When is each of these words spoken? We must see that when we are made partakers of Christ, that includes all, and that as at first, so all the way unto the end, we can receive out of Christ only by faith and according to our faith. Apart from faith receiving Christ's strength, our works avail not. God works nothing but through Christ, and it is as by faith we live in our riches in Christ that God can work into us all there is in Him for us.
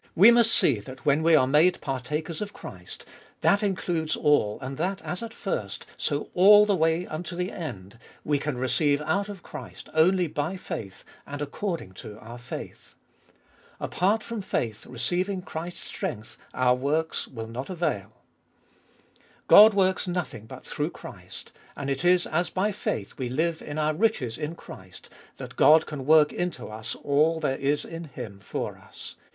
We 0.15 0.31
must 0.31 0.49
see 0.49 0.79
that 0.79 1.05
when 1.05 1.21
we 1.21 1.35
are 1.35 1.45
made 1.45 1.79
partakers 1.79 2.41
of 2.41 2.53
Christ, 2.53 3.05
that 3.41 3.61
includes 3.61 4.15
all, 4.15 4.57
and 4.59 4.77
that 4.77 4.99
as 5.03 5.21
at 5.21 5.31
first, 5.31 5.85
so 5.95 6.29
all 6.33 6.65
the 6.65 6.75
way 6.75 7.05
unto 7.05 7.35
the 7.35 7.51
end, 7.51 7.99
we 8.25 8.39
can 8.39 8.57
receive 8.57 8.99
out 9.01 9.29
of 9.29 9.43
Christ 9.43 9.89
only 9.93 10.25
by 10.25 10.57
faith 10.57 11.05
and 11.27 11.39
according 11.39 11.91
to 12.01 12.17
our 12.17 12.39
faith. 12.39 12.95
Apart 13.79 14.23
from 14.23 14.41
faith 14.41 14.87
receiving 14.87 15.43
Christ's 15.43 15.83
strength, 15.83 16.35
our 16.51 16.73
works 16.73 17.27
avail 17.27 17.47
not. 17.47 18.11
God 19.47 19.75
works 19.75 20.07
nothing 20.07 20.47
but 20.47 20.65
through 20.65 20.89
Christ, 20.89 21.51
and 21.75 21.91
it 21.91 22.03
is 22.03 22.25
as 22.25 22.49
by 22.49 22.71
faith 22.71 23.19
we 23.19 23.29
live 23.29 23.61
in 23.61 23.77
our 23.77 23.93
riches 23.93 24.35
in 24.39 24.55
Christ 24.55 25.11
that 25.37 25.55
God 25.55 25.85
can 25.85 26.07
work 26.07 26.33
into 26.33 26.65
us 26.69 26.95
all 26.95 27.39
there 27.39 27.57
is 27.57 27.85
in 27.85 28.05
Him 28.05 28.39
for 28.39 28.79
us. 28.79 29.15